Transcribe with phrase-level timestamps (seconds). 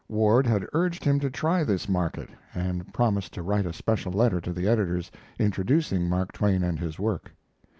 [0.09, 4.41] Ward had urged him to try this market, and promised to write a special letter
[4.41, 7.31] to the editors, introducing Mark Twain and his work.